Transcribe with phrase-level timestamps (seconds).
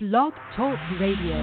[0.00, 1.34] Blog Talk Radio.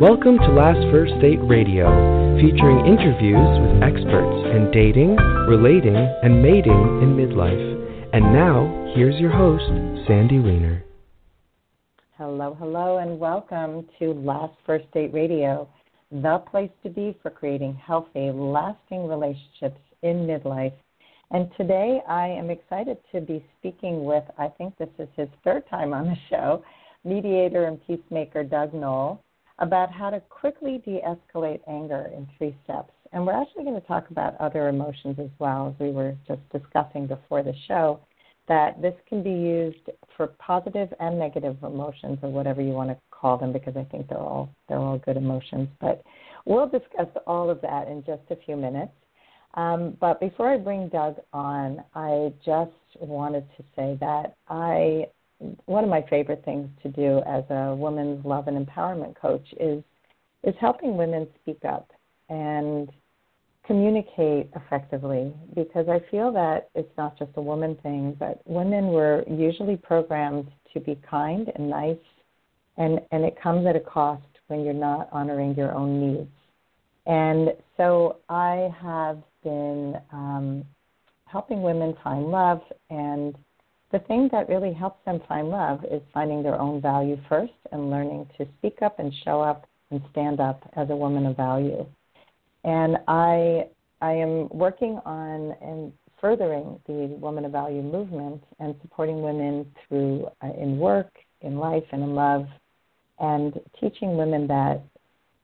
[0.00, 1.92] Welcome to Last First Date Radio,
[2.40, 5.14] featuring interviews with experts in dating,
[5.50, 8.14] relating, and mating in midlife.
[8.14, 9.66] And now, here's your host,
[10.08, 10.82] Sandy Weiner.
[12.16, 15.68] Hello, hello, and welcome to Last First Date Radio,
[16.10, 20.72] the place to be for creating healthy, lasting relationships in midlife
[21.32, 25.68] and today I am excited to be speaking with, I think this is his third
[25.68, 26.62] time on the show,
[27.04, 29.20] mediator and peacemaker Doug Noll,
[29.58, 32.92] about how to quickly de escalate anger in three steps.
[33.12, 36.40] And we're actually going to talk about other emotions as well, as we were just
[36.50, 38.00] discussing before the show,
[38.48, 42.96] that this can be used for positive and negative emotions or whatever you want to
[43.10, 45.68] call them because I think they're all they're all good emotions.
[45.80, 46.02] But
[46.44, 48.92] we'll discuss all of that in just a few minutes.
[49.54, 55.06] Um, but before I bring Doug on, I just wanted to say that I
[55.66, 59.82] one of my favorite things to do as a women's love and empowerment coach is
[60.44, 61.90] is helping women speak up
[62.28, 62.90] and
[63.66, 69.24] communicate effectively because I feel that it's not just a woman thing, but women were
[69.28, 71.96] usually programmed to be kind and nice
[72.78, 76.30] and and it comes at a cost when you're not honoring your own needs.
[77.06, 80.64] And so I have been um,
[81.26, 83.34] helping women find love, and
[83.90, 87.90] the thing that really helps them find love is finding their own value first and
[87.90, 91.86] learning to speak up and show up and stand up as a woman of value.
[92.64, 93.66] And I
[94.00, 100.28] I am working on and furthering the Woman of Value movement and supporting women through
[100.42, 101.10] uh, in work,
[101.42, 102.46] in life, and in love,
[103.18, 104.82] and teaching women that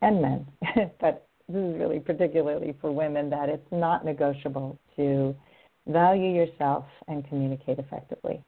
[0.03, 0.47] and men,
[1.01, 5.35] but this is really particularly for women that it's not negotiable to
[5.87, 8.43] value yourself and communicate effectively.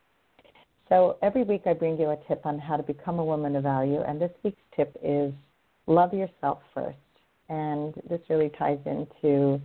[0.89, 3.63] So every week I bring you a tip on how to become a woman of
[3.63, 5.33] value, and this week's tip is
[5.87, 6.99] love yourself first.
[7.49, 9.61] And this really ties into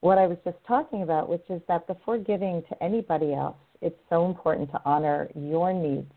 [0.00, 3.98] what I was just talking about, which is that before giving to anybody else, it's
[4.08, 6.10] so important to honor your needs.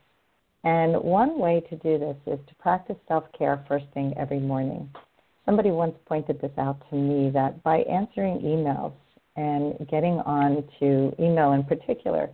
[0.64, 4.90] And one way to do this is to practice self care first thing every morning
[5.52, 8.94] somebody once pointed this out to me that by answering emails
[9.36, 12.30] and getting on to email in particular,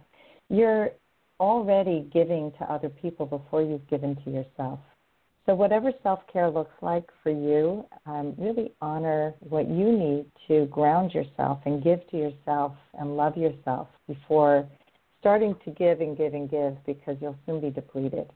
[0.50, 0.92] you're
[1.40, 4.80] already giving to other people before you've given to yourself.
[5.48, 10.68] So, whatever self care looks like for you, um, really honor what you need to
[10.68, 14.68] ground yourself and give to yourself and love yourself before
[15.22, 18.30] starting to give and give and give because you'll soon be depleted.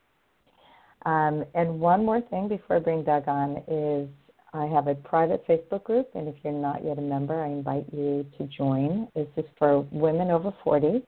[1.05, 4.07] Um, and one more thing before I bring Doug on is
[4.53, 7.85] I have a private Facebook group, and if you're not yet a member, I invite
[7.93, 9.07] you to join.
[9.15, 11.01] This is for women over 40,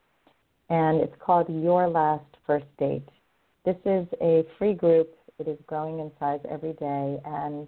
[0.69, 3.07] and it's called Your Last First Date.
[3.65, 5.13] This is a free group.
[5.39, 7.67] It is growing in size every day, and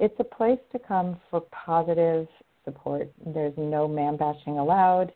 [0.00, 2.26] it's a place to come for positive
[2.64, 3.08] support.
[3.24, 5.12] There's no man bashing allowed.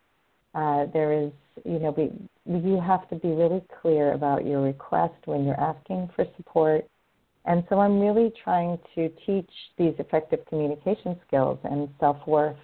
[0.54, 1.32] Uh, there is,
[1.64, 1.94] you know,
[2.46, 6.86] you have to be really clear about your request when you're asking for support
[7.48, 12.58] and so I'm really trying to teach these effective communication skills and self worth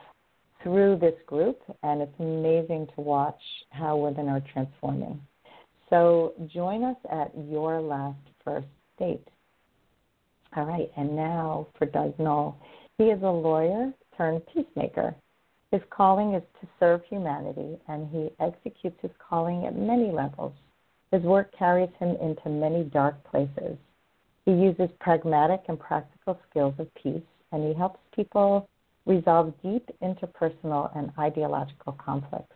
[0.62, 3.40] through this group, and it's amazing to watch
[3.70, 5.18] how women are transforming.
[5.88, 8.66] So join us at Your Last First
[8.98, 9.26] Date.
[10.54, 12.54] All right, and now for Doug Noll.
[12.98, 15.14] He is a lawyer turned peacemaker.
[15.72, 20.52] His calling is to serve humanity, and he executes his calling at many levels.
[21.10, 23.78] His work carries him into many dark places
[24.44, 27.22] he uses pragmatic and practical skills of peace,
[27.52, 28.68] and he helps people
[29.06, 32.54] resolve deep interpersonal and ideological conflicts.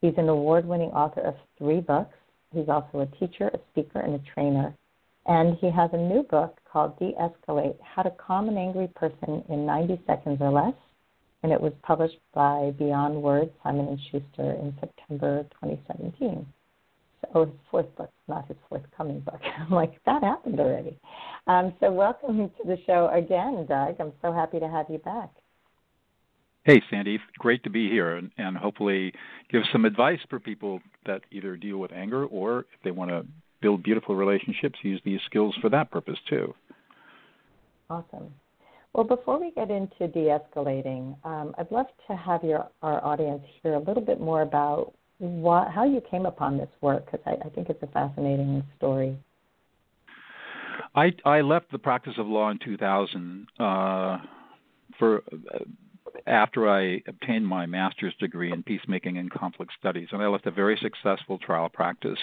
[0.00, 2.16] He's an award winning author of three books.
[2.54, 4.74] He's also a teacher, a speaker, and a trainer.
[5.26, 9.44] And he has a new book called De Escalate How to Calm an Angry Person
[9.48, 10.74] in 90 Seconds or Less.
[11.42, 16.46] And it was published by Beyond Words, Simon Schuster, in September 2017
[17.34, 19.40] oh, his fourth book, not his forthcoming book.
[19.58, 20.98] I'm like, that happened already.
[21.46, 23.96] Um, so welcome to the show again, Doug.
[24.00, 25.30] I'm so happy to have you back.
[26.64, 29.12] Hey, Sandy, great to be here and, and hopefully
[29.50, 33.24] give some advice for people that either deal with anger or if they want to
[33.62, 36.54] build beautiful relationships, use these skills for that purpose too.
[37.88, 38.32] Awesome.
[38.92, 43.42] Well, before we get into de escalating, um, I'd love to have your, our audience
[43.62, 47.46] hear a little bit more about what, how you came upon this work because I,
[47.46, 49.16] I think it's a fascinating story.
[50.94, 54.18] I I left the practice of law in 2000 uh,
[54.98, 55.58] for uh,
[56.26, 60.50] after I obtained my master's degree in peacemaking and conflict studies, and I left a
[60.50, 62.18] very successful trial practice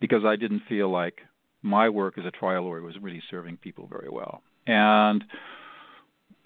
[0.00, 1.20] because I didn't feel like
[1.62, 4.42] my work as a trial lawyer was really serving people very well.
[4.66, 5.24] And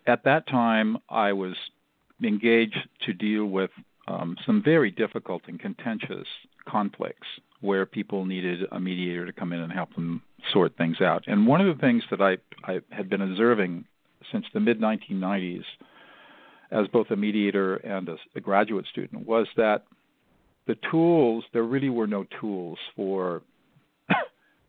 [0.06, 1.54] at that time, I was
[2.22, 3.70] engaged to deal with
[4.06, 6.26] um, some very difficult and contentious
[6.68, 7.26] conflicts
[7.60, 10.22] where people needed a mediator to come in and help them
[10.52, 11.24] sort things out.
[11.26, 13.84] And one of the things that I, I had been observing
[14.30, 15.64] since the mid 1990s
[16.70, 19.84] as both a mediator and a, a graduate student was that
[20.66, 23.42] the tools, there really were no tools for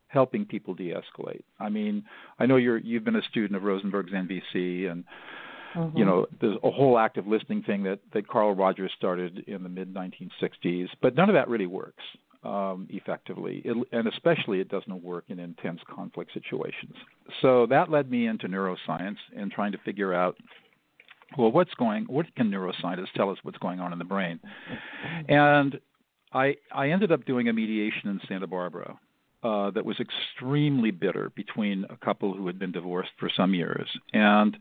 [0.07, 1.43] helping people de-escalate.
[1.59, 2.03] I mean,
[2.37, 5.05] I know you're you've been a student of Rosenberg's NVC, and
[5.75, 5.97] mm-hmm.
[5.97, 9.69] you know there's a whole active listening thing that that Carl Rogers started in the
[9.69, 12.03] mid 1960s, but none of that really works
[12.43, 16.93] um, effectively, it, and especially it doesn't work in intense conflict situations.
[17.41, 20.37] So that led me into neuroscience and trying to figure out
[21.37, 22.05] well, what's going?
[22.05, 24.39] What can neuroscientists tell us what's going on in the brain?
[25.27, 25.79] And
[26.33, 28.97] I I ended up doing a mediation in Santa Barbara
[29.43, 33.89] uh, that was extremely bitter between a couple who had been divorced for some years,
[34.13, 34.55] and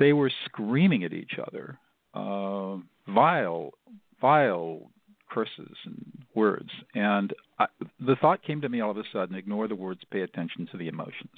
[0.00, 1.78] they were screaming at each other,
[2.14, 2.76] uh,
[3.06, 3.74] vile,
[4.20, 4.90] vile
[5.30, 6.04] curses and
[6.34, 6.70] words.
[6.94, 7.66] And I,
[8.00, 10.76] the thought came to me all of a sudden: ignore the words, pay attention to
[10.76, 11.30] the emotions.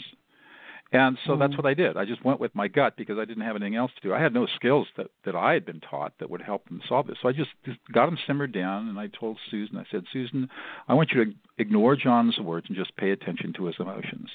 [0.92, 1.96] And so mm that's what I did.
[1.96, 4.14] I just went with my gut because I didn't have anything else to do.
[4.14, 7.06] I had no skills that that I had been taught that would help them solve
[7.06, 7.16] this.
[7.20, 10.48] So I just, just got them simmered down, and I told Susan, I said, Susan,
[10.88, 14.28] I want you to ignore John's words and just pay attention to his emotions.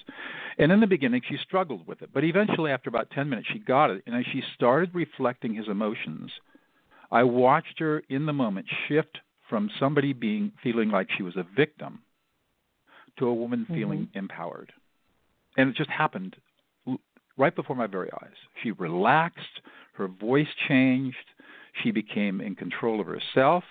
[0.58, 3.60] And in the beginning, she struggled with it, but eventually, after about ten minutes, she
[3.60, 6.32] got it, and as she started reflecting his emotions,
[7.12, 11.46] I watched her in the moment shift from somebody being feeling like she was a
[11.56, 12.00] victim
[13.20, 13.74] to a woman mm-hmm.
[13.76, 14.74] feeling empowered
[15.58, 16.36] and it just happened
[17.38, 18.36] right before my very eyes.
[18.64, 19.62] She relaxed,
[19.94, 21.18] her voice changed,
[21.84, 23.64] she became in control of herself.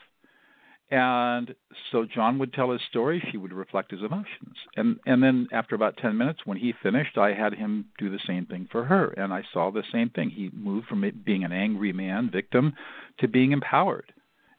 [0.88, 1.52] And
[1.90, 4.54] so John would tell his story, she would reflect his emotions.
[4.76, 8.20] And and then after about 10 minutes when he finished, I had him do the
[8.24, 10.30] same thing for her and I saw the same thing.
[10.30, 12.74] He moved from being an angry man, victim
[13.18, 14.12] to being empowered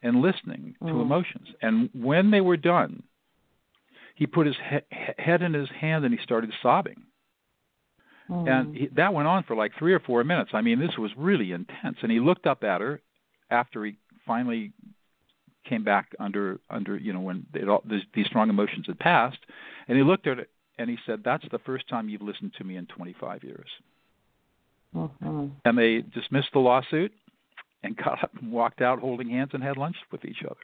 [0.04, 0.88] and listening mm.
[0.89, 1.48] to emotions.
[1.62, 3.04] And when they were done,
[4.15, 7.04] he put his he- head in his hand and he started sobbing.
[8.29, 8.50] Mm.
[8.50, 10.51] And he, that went on for like three or four minutes.
[10.53, 11.97] I mean, this was really intense.
[12.01, 13.01] And he looked up at her
[13.50, 14.74] after he finally
[15.68, 19.39] came back under under you know when it all, these, these strong emotions had passed,
[19.88, 22.63] and he looked at it and he said, "That's the first time you've listened to
[22.63, 23.69] me in 25 years."
[24.95, 25.47] Mm-hmm.
[25.65, 27.12] And they dismissed the lawsuit
[27.83, 30.56] and got up and walked out holding hands and had lunch with each other.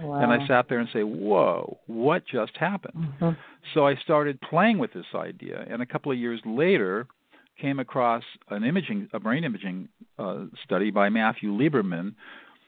[0.00, 0.22] Wow.
[0.22, 3.30] And I sat there and say, "Whoa, what just happened?" Mm-hmm.
[3.74, 7.06] So I started playing with this idea, and a couple of years later,
[7.60, 12.14] came across an imaging, a brain imaging uh, study by Matthew Lieberman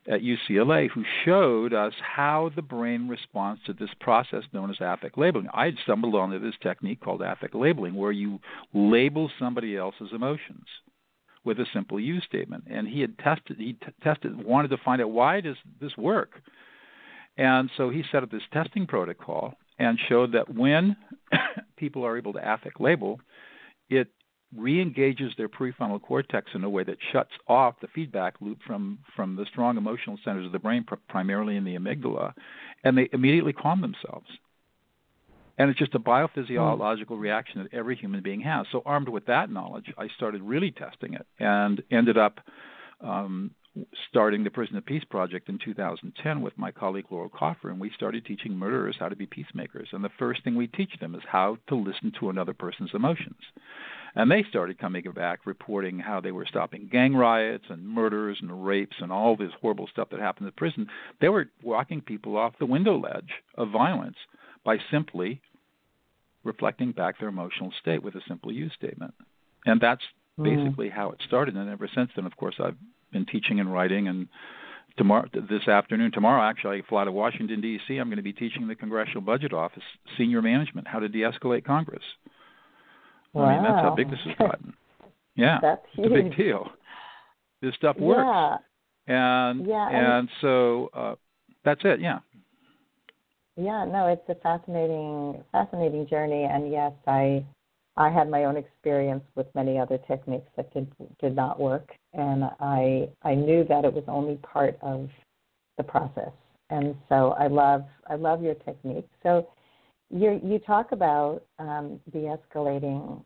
[0.06, 5.17] at UCLA, who showed us how the brain responds to this process known as affect
[5.17, 5.49] labeling.
[5.55, 8.38] I had stumbled onto this technique called affect labeling, where you
[8.75, 10.67] label somebody else's emotions
[11.44, 12.65] with a simple you statement.
[12.69, 16.43] And he had tested, he t- tested, wanted to find out why does this work
[17.37, 20.97] and so he set up this testing protocol and showed that when
[21.77, 23.21] people are able to affect label,
[23.89, 24.09] it
[24.57, 29.35] re-engages their prefrontal cortex in a way that shuts off the feedback loop from from
[29.35, 32.33] the strong emotional centers of the brain, pr- primarily in the amygdala,
[32.85, 34.27] and they immediately calm themselves.
[35.59, 38.67] And it's just a biophysiological reaction that every human being has.
[38.73, 42.41] So armed with that knowledge, I started really testing it and ended up
[43.00, 43.53] um,
[44.09, 47.90] starting the Prison of Peace project in 2010 with my colleague Laurel Kaufer, and we
[47.97, 49.88] started teaching murderers how to be peacemakers.
[49.93, 53.40] And the first thing we teach them is how to listen to another person's emotions.
[54.14, 58.64] And they started coming back reporting how they were stopping gang riots and murders and
[58.64, 60.87] rapes and all this horrible stuff that happened in the prison.
[61.21, 64.16] They were walking people off the window ledge of violence
[64.64, 65.40] by simply
[66.45, 69.14] reflecting back their emotional state with a simple you statement.
[69.66, 70.02] And that's
[70.37, 70.45] hmm.
[70.45, 71.57] basically how it started.
[71.57, 72.76] And ever since then, of course, I've
[73.14, 74.28] been teaching and writing and
[74.99, 77.97] tomorrow this afternoon tomorrow actually I fly to Washington D.C.
[77.97, 79.83] I'm going to be teaching the Congressional Budget Office
[80.18, 82.02] senior management how to de-escalate Congress.
[83.33, 83.44] Wow.
[83.44, 84.75] I mean that's how big this has gotten.
[85.37, 86.06] Yeah, that's huge.
[86.06, 86.68] it's a big deal.
[87.62, 88.21] This stuff works.
[88.23, 88.56] Yeah.
[89.06, 91.14] And yeah, and, and so uh,
[91.64, 92.00] that's it.
[92.00, 92.18] Yeah.
[93.56, 97.44] Yeah, no, it's a fascinating fascinating journey, and yes, I
[97.97, 102.45] I had my own experience with many other techniques that did did not work, and
[102.61, 105.09] I I knew that it was only part of
[105.77, 106.33] the process.
[106.71, 109.09] And so I love I love your technique.
[109.23, 109.49] So
[110.11, 113.25] you you talk about um, de-escalating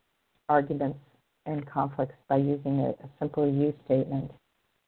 [0.49, 0.99] arguments
[1.45, 4.31] and conflicts by using a, a simple you statement.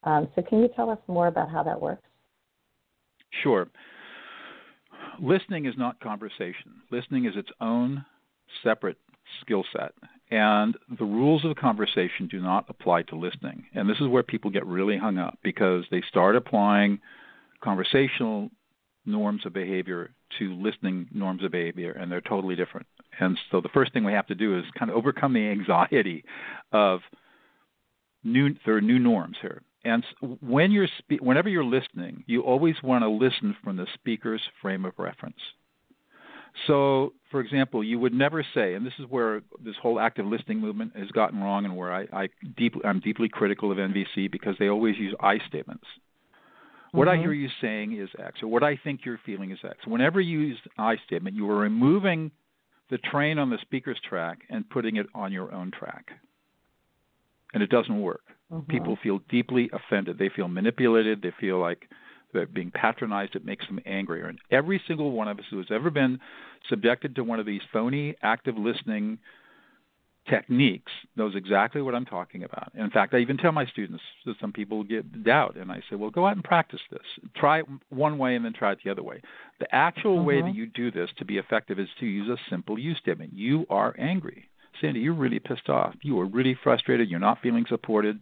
[0.03, 2.03] Um, so can you tell us more about how that works?
[3.43, 3.67] Sure.
[5.21, 6.81] listening is not conversation.
[6.91, 8.05] Listening is its own
[8.63, 8.97] separate
[9.41, 9.93] skill set.
[10.29, 13.65] And the rules of conversation do not apply to listening.
[13.73, 16.99] And this is where people get really hung up because they start applying
[17.61, 18.49] conversational
[19.05, 22.87] norms of behavior to listening norms of behavior, and they're totally different.
[23.19, 26.23] And so the first thing we have to do is kind of overcome the anxiety
[26.71, 27.01] of
[28.23, 29.61] new there are new norms here.
[29.83, 30.05] And
[30.41, 30.87] when you're
[31.19, 35.39] whenever you're listening, you always want to listen from the speaker's frame of reference.
[36.67, 40.59] So, for example, you would never say, and this is where this whole active listening
[40.59, 44.55] movement has gotten wrong, and where I, I deeply, I'm deeply critical of NVC because
[44.59, 45.85] they always use I statements.
[46.91, 47.19] What mm-hmm.
[47.19, 49.77] I hear you saying is X, or what I think you're feeling is X.
[49.85, 52.31] Whenever you use I statement, you are removing
[52.89, 56.07] the train on the speaker's track and putting it on your own track.
[57.53, 58.23] And it doesn't work.
[58.51, 58.69] Mm-hmm.
[58.69, 60.17] People feel deeply offended.
[60.17, 61.21] They feel manipulated.
[61.21, 61.87] They feel like
[62.33, 63.35] they're being patronized.
[63.35, 64.27] It makes them angrier.
[64.27, 66.19] And every single one of us who has ever been
[66.69, 69.19] subjected to one of these phony active listening
[70.29, 72.71] techniques knows exactly what I'm talking about.
[72.75, 75.95] in fact, I even tell my students that some people get doubt, and I say,
[75.95, 77.01] well, go out and practice this.
[77.35, 79.21] Try it one way and then try it the other way.
[79.59, 80.25] The actual mm-hmm.
[80.25, 83.33] way that you do this to be effective is to use a simple you statement.
[83.33, 84.47] You are angry.
[84.79, 85.95] Sandy, you're really pissed off.
[86.01, 87.09] You are really frustrated.
[87.09, 88.19] You're not feeling supported.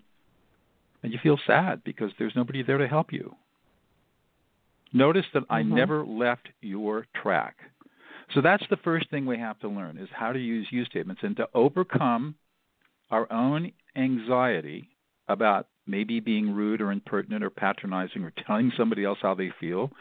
[1.04, 3.36] And you feel sad because there's nobody there to help you.
[4.94, 5.54] Notice that mm-hmm.
[5.54, 7.58] I never left your track.
[8.34, 11.22] So that's the first thing we have to learn is how to use you statements
[11.24, 12.36] and to overcome
[13.10, 14.88] our own anxiety
[15.28, 19.92] about maybe being rude or impertinent or patronizing or telling somebody else how they feel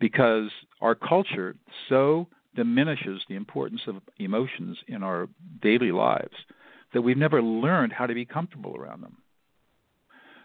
[0.00, 1.54] because our culture
[1.88, 5.28] so diminishes the importance of emotions in our
[5.62, 6.34] daily lives
[6.92, 9.16] that we've never learned how to be comfortable around them.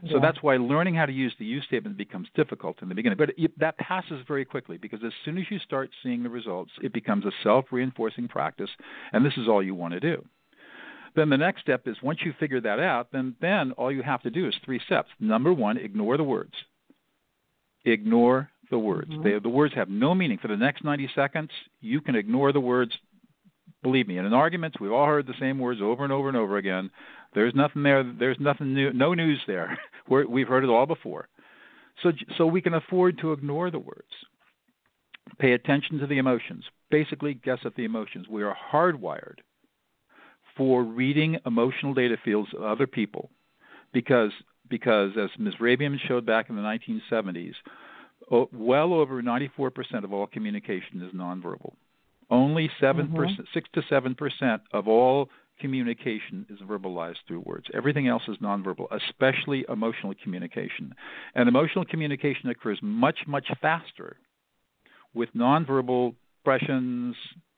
[0.10, 3.18] So that's why learning how to use the you statement becomes difficult in the beginning.
[3.18, 6.72] But it, that passes very quickly because as soon as you start seeing the results,
[6.82, 8.70] it becomes a self reinforcing practice,
[9.14, 10.26] and this is all you want to do.
[11.16, 14.22] Then the next step is once you figure that out, then, then all you have
[14.24, 15.10] to do is three steps.
[15.20, 16.54] Number one, ignore the words.
[17.84, 19.12] Ignore the words.
[19.12, 19.24] Mm-hmm.
[19.24, 20.38] They, the words have no meaning.
[20.42, 21.50] For the next 90 seconds,
[21.82, 22.94] you can ignore the words.
[23.84, 26.38] Believe me, in an argument, we've all heard the same words over and over and
[26.38, 26.92] over again.
[27.34, 28.04] There's nothing there.
[28.04, 28.94] There's nothing new.
[28.94, 29.78] No news there.
[30.08, 31.28] We're, we've heard it all before.
[32.04, 34.12] So, so we can afford to ignore the words.
[35.40, 36.64] Pay attention to the emotions.
[36.90, 38.28] Basically, guess at the emotions.
[38.28, 39.38] We are hardwired
[40.58, 43.30] for reading emotional data fields of other people
[43.94, 44.32] because,
[44.70, 47.54] because as Mehrabian showed back in the 1970s,
[48.52, 51.74] well over 94% of all communication is nonverbal.
[52.32, 53.42] Only 7%, mm-hmm.
[53.54, 57.68] 6 to 7% of all communication is verbalized through words.
[57.74, 60.96] Everything else is nonverbal, especially emotional communication.
[61.36, 64.18] And emotional communication occurs much, much faster
[65.14, 67.16] with nonverbal expressions,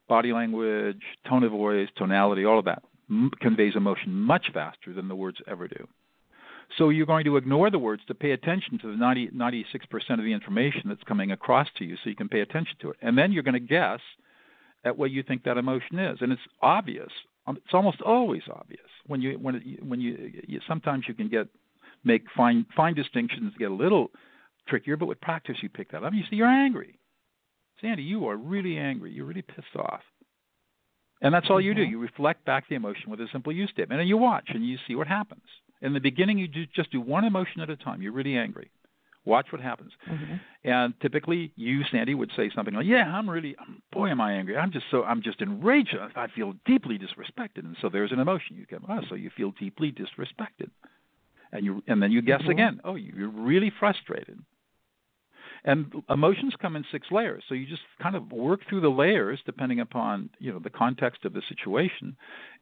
[0.09, 5.07] body language, tone of voice, tonality, all of that m- conveys emotion much faster than
[5.07, 5.87] the words ever do.
[6.77, 9.63] So you're going to ignore the words to pay attention to the 90, 96%
[10.11, 12.97] of the information that's coming across to you so you can pay attention to it.
[13.01, 13.99] And then you're going to guess
[14.85, 16.17] at what you think that emotion is.
[16.21, 17.09] And it's obvious
[17.45, 21.29] um, it's almost always obvious when you when it, when you, you sometimes you can
[21.29, 21.47] get
[22.03, 24.11] make fine fine distinctions get a little
[24.67, 26.13] trickier, but with practice you pick that up.
[26.13, 26.99] You see, you're angry,
[27.81, 28.03] Sandy.
[28.03, 29.11] You are really angry.
[29.11, 30.01] You're really pissed off,
[31.21, 31.81] and that's all you do.
[31.81, 31.91] Mm-hmm.
[31.91, 34.77] You reflect back the emotion with a simple you statement, and you watch and you
[34.87, 35.43] see what happens.
[35.81, 38.01] In the beginning, you just do one emotion at a time.
[38.01, 38.71] You're really angry.
[39.25, 39.91] Watch what happens.
[40.09, 40.33] Mm-hmm.
[40.65, 43.55] And typically, you, Sandy, would say something like, "Yeah, I'm really,
[43.91, 44.57] boy, am I angry.
[44.57, 45.95] I'm just so, I'm just enraged.
[46.15, 48.81] I feel deeply disrespected." And so there's an emotion you get.
[48.87, 50.69] Oh, so you feel deeply disrespected,
[51.53, 52.51] and you, and then you guess mm-hmm.
[52.51, 52.81] again.
[52.83, 54.39] Oh, you're really frustrated.
[55.65, 59.39] And emotions come in six layers, so you just kind of work through the layers
[59.45, 62.17] depending upon you know the context of the situation,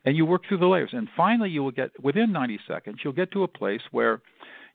[0.05, 0.91] and you work through the layers.
[0.93, 4.21] And finally, you will get within 90 seconds, you'll get to a place where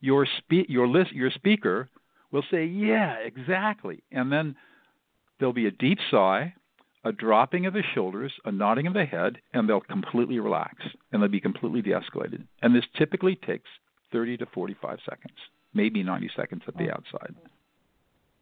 [0.01, 1.89] your spe- your list your speaker
[2.31, 4.57] will say, "Yeah, exactly," and then
[5.39, 6.55] there'll be a deep sigh,
[7.05, 10.75] a dropping of the shoulders, a nodding of the head, and they'll completely relax
[11.13, 12.45] and they'll be completely de-escalated.
[12.63, 13.69] And this typically takes
[14.13, 15.37] 30 to 45 seconds,
[15.73, 17.35] maybe 90 seconds at the outside.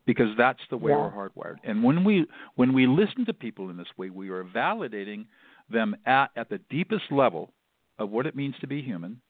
[0.07, 0.99] Because that's the way yeah.
[0.99, 1.57] we're hardwired.
[1.65, 5.27] And when we when we listen to people in this way, we are validating
[5.71, 7.53] them at, at the deepest level
[7.99, 9.21] of what it means to be human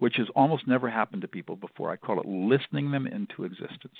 [0.00, 1.92] which has almost never happened to people before.
[1.92, 3.94] I call it listening them into existence.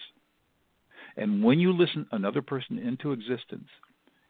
[1.17, 3.69] And when you listen another person into existence,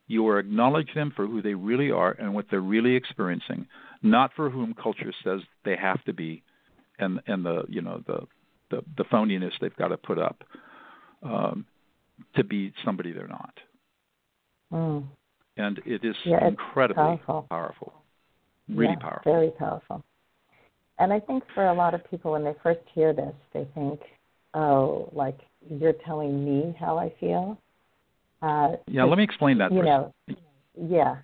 [0.09, 3.67] you are acknowledging them for who they really are and what they're really experiencing,
[4.03, 6.43] not for whom culture says they have to be,
[6.99, 8.27] and and the you know the
[8.71, 10.43] the, the phoniness they've got to put up
[11.23, 11.65] um,
[12.35, 13.55] to be somebody they're not.
[14.73, 15.05] Mm.
[15.57, 17.47] And it is yeah, incredibly powerful.
[17.49, 17.93] powerful.
[18.69, 19.33] Really yeah, powerful.
[19.33, 20.05] Very powerful.
[21.01, 24.01] And I think for a lot of people, when they first hear this, they think,
[24.53, 25.39] "Oh, like
[25.69, 27.59] you're telling me how I feel."
[28.43, 29.73] Uh, yeah, let me explain that.
[29.73, 30.13] You know,
[30.79, 31.17] yeah.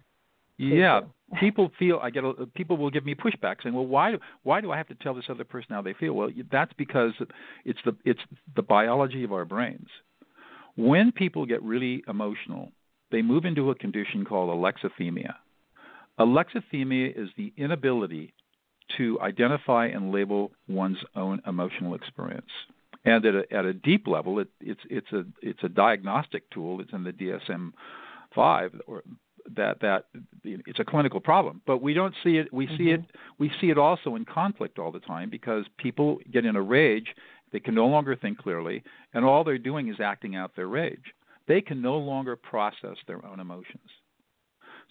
[0.56, 1.00] Yeah,
[1.40, 4.62] people feel I get a, people will give me pushback saying, "Well, why do why
[4.62, 7.12] do I have to tell this other person how they feel?" Well, that's because
[7.66, 8.20] it's the it's
[8.56, 9.88] the biology of our brains.
[10.76, 12.72] When people get really emotional,
[13.10, 15.34] they move into a condition called alexithymia.
[16.18, 18.32] Alexithymia is the inability
[18.96, 22.50] to identify and label one's own emotional experience.
[23.04, 26.80] And at a, at a deep level, it, it's it's a it's a diagnostic tool.
[26.80, 27.72] It's in the DSM
[28.34, 29.02] five or
[29.54, 30.04] that that
[30.44, 32.76] it's a clinical problem but we don't see it we mm-hmm.
[32.76, 33.00] see it
[33.38, 37.14] we see it also in conflict all the time because people get in a rage
[37.52, 38.82] they can no longer think clearly
[39.14, 41.14] and all they're doing is acting out their rage
[41.46, 43.88] they can no longer process their own emotions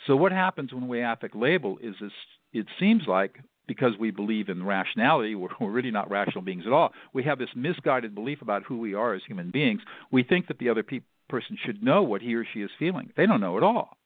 [0.07, 2.11] so what happens when we affect label is this
[2.53, 6.73] it seems like because we believe in rationality, we're, we're really not rational beings at
[6.73, 6.93] all.
[7.13, 9.81] We have this misguided belief about who we are as human beings.
[10.11, 13.11] We think that the other pe- person should know what he or she is feeling.
[13.17, 13.97] They don't know at all.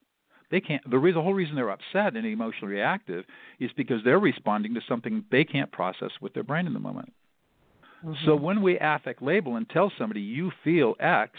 [0.52, 0.90] They can't.
[0.90, 3.26] The, reason, the whole reason they're upset and emotionally reactive
[3.60, 7.14] is because they're responding to something they can't process with their brain in the moment.
[8.04, 8.26] Mm-hmm.
[8.26, 11.34] So when we affect label and tell somebody you feel X,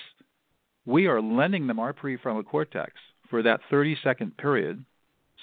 [0.85, 2.93] we are lending them our prefrontal cortex
[3.29, 4.85] for that 30 second period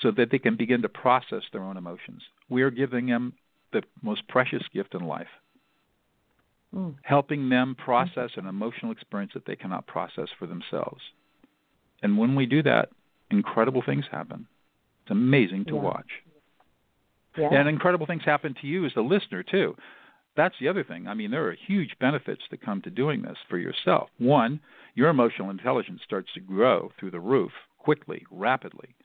[0.01, 2.21] so that they can begin to process their own emotions.
[2.49, 3.33] We are giving them
[3.73, 5.27] the most precious gift in life,
[6.73, 6.95] mm.
[7.01, 11.01] helping them process an emotional experience that they cannot process for themselves.
[12.01, 12.89] And when we do that,
[13.31, 14.47] incredible things happen.
[15.03, 15.81] It's amazing to yeah.
[15.81, 16.09] watch.
[17.37, 17.49] Yeah.
[17.51, 19.75] And incredible things happen to you as the listener, too.
[20.35, 21.07] That's the other thing.
[21.07, 24.09] I mean, there are huge benefits that come to doing this for yourself.
[24.17, 24.59] One,
[24.95, 28.95] your emotional intelligence starts to grow through the roof quickly, rapidly.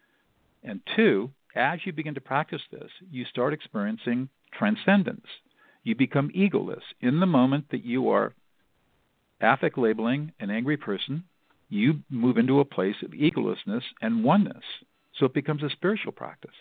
[0.63, 5.27] And two, as you begin to practice this, you start experiencing transcendence.
[5.83, 6.83] You become egoless.
[7.01, 8.35] In the moment that you are
[9.41, 11.25] affect labeling an angry person,
[11.69, 14.63] you move into a place of egolessness and oneness.
[15.19, 16.55] So it becomes a spiritual practice.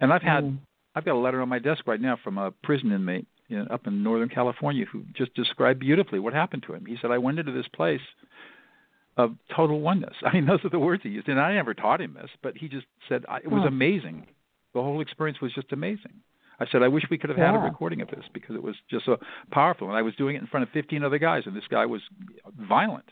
[0.00, 0.58] And I've had, mm.
[0.94, 3.86] I've got a letter on my desk right now from a prison inmate in, up
[3.86, 6.86] in Northern California who just described beautifully what happened to him.
[6.86, 8.00] He said, I went into this place
[9.16, 10.14] of total oneness.
[10.24, 11.28] I mean, those are the words he used.
[11.28, 14.26] And I never taught him this, but he just said it was amazing.
[14.74, 16.22] The whole experience was just amazing.
[16.60, 17.52] I said, I wish we could have yeah.
[17.52, 19.16] had a recording of this because it was just so
[19.50, 19.88] powerful.
[19.88, 22.00] And I was doing it in front of 15 other guys, and this guy was
[22.56, 23.10] violent.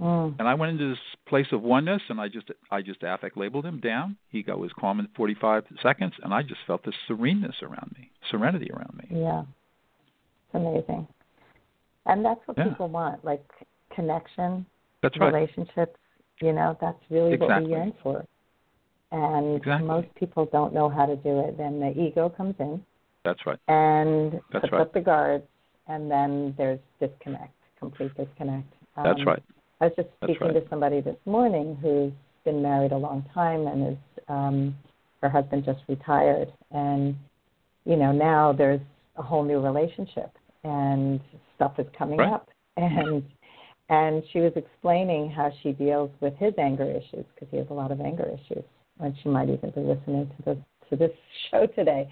[0.00, 0.36] Mm.
[0.38, 3.66] And I went into this place of oneness, and I just I just affect labeled
[3.66, 4.16] him down.
[4.30, 8.10] He got was calm in 45 seconds, and I just felt this sereneness around me,
[8.30, 9.20] serenity around me.
[9.20, 11.06] Yeah, it's amazing,
[12.06, 12.70] and that's what yeah.
[12.70, 13.44] people want, like
[13.94, 14.66] connection,
[15.02, 15.32] that's right.
[15.32, 15.98] relationships.
[16.40, 17.54] You know, that's really exactly.
[17.54, 18.24] what we yearn for.
[19.12, 19.86] And exactly.
[19.86, 21.58] most people don't know how to do it.
[21.58, 22.82] Then the ego comes in.
[23.24, 23.58] That's right.
[23.68, 24.80] And that's puts right.
[24.80, 25.44] up the guards,
[25.88, 28.72] and then there's disconnect, complete disconnect.
[28.96, 29.42] Um, that's right.
[29.80, 30.54] I was just speaking right.
[30.54, 32.12] to somebody this morning who's
[32.44, 33.98] been married a long time and is
[34.28, 34.76] um
[35.20, 37.14] her husband just retired and
[37.84, 38.80] you know now there's
[39.16, 40.30] a whole new relationship
[40.64, 41.20] and
[41.56, 42.32] stuff is coming right.
[42.32, 43.22] up and
[43.90, 47.74] and she was explaining how she deals with his anger issues because he has a
[47.74, 48.64] lot of anger issues
[49.00, 51.12] and she might even be listening to this to this
[51.50, 52.08] show today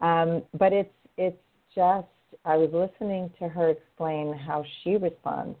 [0.00, 1.38] um but it's it's
[1.74, 2.06] just
[2.44, 5.58] I was listening to her explain how she responds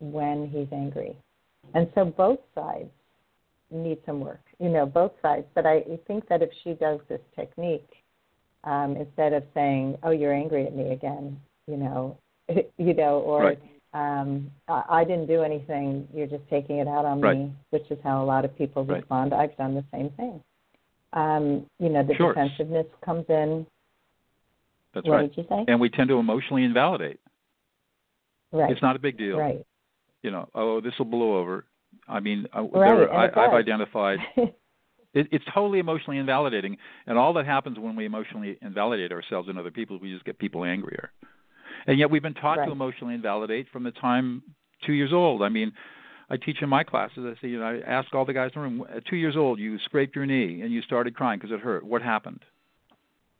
[0.00, 1.16] when he's angry.
[1.74, 2.90] And so both sides
[3.70, 5.46] need some work, you know, both sides.
[5.54, 7.88] But I think that if she does this technique,
[8.64, 12.16] um, instead of saying, "Oh, you're angry at me again," you know,
[12.78, 13.58] you know, or right.
[13.96, 17.36] Um, I, I didn't do anything, you're just taking it out on right.
[17.36, 18.98] me, which is how a lot of people right.
[18.98, 19.32] respond.
[19.32, 20.42] I've done the same thing.
[21.12, 22.34] Um, you know, the sure.
[22.34, 23.66] defensiveness comes in.
[24.94, 25.34] That's what right.
[25.34, 25.64] did you say?
[25.68, 27.20] And we tend to emotionally invalidate.
[28.52, 28.70] Right.
[28.70, 29.38] It's not a big deal.
[29.38, 29.64] Right
[30.26, 31.64] you know, oh, this will blow over.
[32.08, 34.18] I mean, right, there, I, I've identified.
[34.36, 39.56] it, it's totally emotionally invalidating, and all that happens when we emotionally invalidate ourselves and
[39.56, 41.12] other people, we just get people angrier.
[41.86, 42.66] And yet, we've been taught right.
[42.66, 44.42] to emotionally invalidate from the time
[44.84, 45.42] two years old.
[45.42, 45.72] I mean,
[46.28, 47.24] I teach in my classes.
[47.24, 49.36] I say, you know, I ask all the guys in the room, at two years
[49.36, 51.84] old, you scraped your knee and you started crying because it hurt.
[51.84, 52.40] What happened?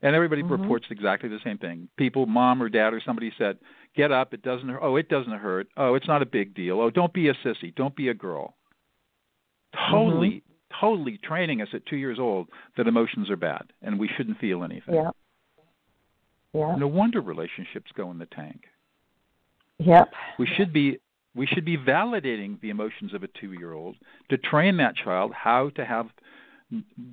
[0.02, 0.62] And everybody mm-hmm.
[0.62, 1.88] reports exactly the same thing.
[1.96, 3.58] People, mom or dad or somebody said,
[3.96, 4.80] "Get up, it doesn't hurt.
[4.82, 5.68] Oh, it doesn't hurt.
[5.76, 6.80] Oh, it's not a big deal.
[6.80, 7.74] Oh, don't be a sissy.
[7.74, 8.54] Don't be a girl."
[9.90, 10.86] Totally, mm-hmm.
[10.86, 14.64] totally training us at two years old that emotions are bad and we shouldn't feel
[14.64, 14.94] anything.
[14.94, 15.10] Yeah.
[16.56, 16.76] Yeah.
[16.76, 18.62] No wonder relationships go in the tank.
[19.78, 20.10] Yep.
[20.38, 20.98] We should be
[21.34, 23.96] We should be validating the emotions of a two year old
[24.30, 26.06] to train that child how to have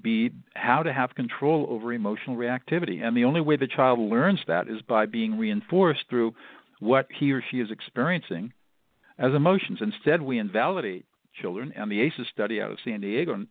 [0.01, 3.03] be how to have control over emotional reactivity.
[3.03, 6.34] And the only way the child learns that is by being reinforced through
[6.79, 8.53] what he or she is experiencing
[9.19, 9.79] as emotions.
[9.82, 11.06] Instead, we invalidate
[11.41, 13.46] children, and the ACEs study out of San Diego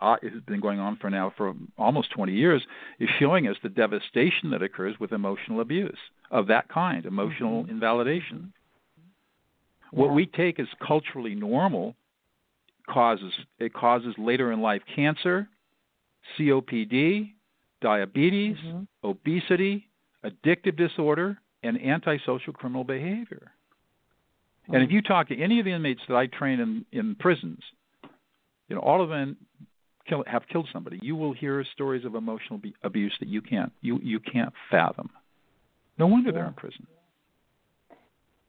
[0.00, 2.62] uh, has been going on for now for almost 20 years,
[2.98, 5.98] is showing us the devastation that occurs with emotional abuse
[6.30, 7.72] of that kind, emotional mm-hmm.
[7.72, 8.52] invalidation.
[8.96, 10.00] Yeah.
[10.00, 11.94] What we take as culturally normal
[12.88, 15.48] causes it causes later in life cancer,
[16.38, 17.32] COPD,
[17.80, 18.82] diabetes, mm-hmm.
[19.04, 19.88] obesity,
[20.24, 23.52] addictive disorder, and antisocial criminal behavior.
[24.70, 27.60] And if you talk to any of the inmates that I train in, in prisons,
[28.68, 29.36] you know, all of them
[30.08, 30.98] kill, have killed somebody.
[31.02, 35.10] You will hear stories of emotional be- abuse that you can't you you can't fathom.
[35.98, 36.34] No wonder yeah.
[36.34, 36.86] they're in prison.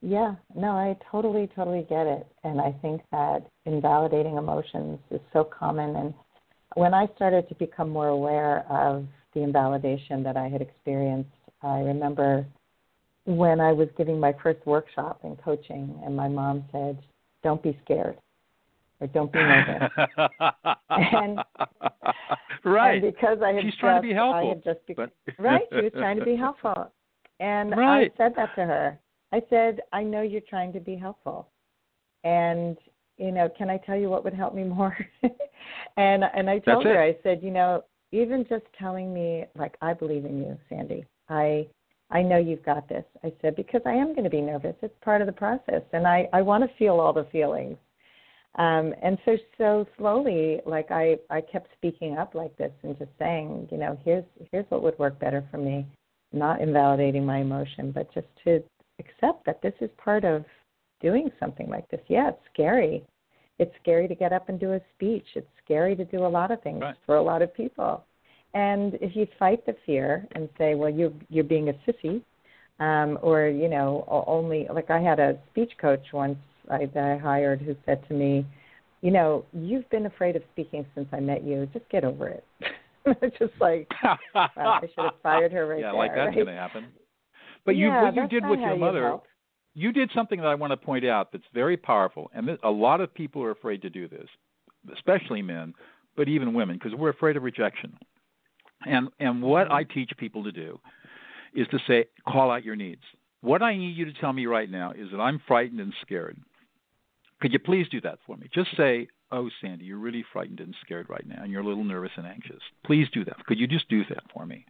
[0.02, 2.26] Yeah, no, I totally, totally get it.
[2.44, 5.96] And I think that invalidating emotions is so common.
[5.98, 6.14] And
[6.76, 11.30] when I started to become more aware of the invalidation that I had experienced,
[11.62, 12.46] I remember
[13.26, 17.00] when I was giving my first workshop in coaching, and my mom said,
[17.44, 18.18] Don't be scared
[19.02, 19.92] or don't be nervous.
[20.90, 21.40] and,
[22.66, 23.04] right.
[23.04, 24.46] And because I had She's just, trying to be helpful.
[24.46, 25.12] I had just be- but...
[25.40, 26.92] right, she was trying to be helpful.
[27.40, 28.12] And right.
[28.14, 29.00] I said that to her.
[29.32, 31.48] I said, I know you're trying to be helpful.
[32.24, 32.78] And,
[33.18, 34.98] you know, can I tell you what would help me more?
[35.98, 37.18] and and I told That's her, it.
[37.18, 41.06] I said, you know, even just telling me like I believe in you, Sandy.
[41.30, 41.68] I
[42.12, 43.06] I know you've got this.
[43.24, 44.76] I said, because I am going to be nervous.
[44.82, 47.78] It's part of the process and I, I want to feel all the feelings.
[48.56, 53.12] Um, and so so slowly, like I, I kept speaking up like this and just
[53.20, 55.86] saying, you know, here's here's what would work better for me,
[56.34, 58.64] not invalidating my emotion, but just to
[59.00, 60.44] accept that this is part of
[61.00, 62.02] doing something like this.
[62.08, 63.06] Yeah, it's scary.
[63.60, 65.26] It's scary to get up and do a speech.
[65.36, 66.96] It's scary to do a lot of things right.
[67.06, 68.04] for a lot of people.
[68.54, 72.22] And if you fight the fear and say, well, you're you're being a sissy,
[72.80, 76.38] um, or you know, only like I had a speech coach once
[76.70, 78.46] I, that I hired who said to me,
[79.02, 81.68] you know, you've been afraid of speaking since I met you.
[81.74, 82.44] Just get over it.
[83.40, 85.94] just like I should have fired her right yeah, there.
[85.94, 86.36] like that's right?
[86.36, 86.86] going to happen.
[87.66, 89.26] But yeah, you, what you did with your mother, help.
[89.76, 93.02] you did something that I want to point out that's very powerful, and a lot
[93.02, 94.28] of people are afraid to do this,
[94.96, 95.74] especially men,
[96.16, 97.98] but even women, because we're afraid of rejection.
[98.86, 99.74] And and what Mm-hmm.
[99.74, 100.80] I teach people to do
[101.54, 103.02] is to say, call out your needs.
[103.42, 106.38] What I need you to tell me right now is that I'm frightened and scared.
[107.42, 108.50] Could you please do that for me?
[108.54, 111.86] Just say, "Oh, Sandy, you're really frightened and scared right now, and you're a little
[111.86, 112.62] nervous and anxious.
[112.86, 113.46] Please do that.
[113.46, 114.66] Could you just do that for me?"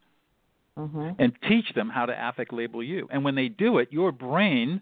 [0.78, 1.10] Mm-hmm.
[1.20, 3.10] and teach them how to affect label you.
[3.12, 4.82] And when they do it, your brain,